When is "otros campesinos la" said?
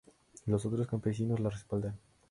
0.65-1.51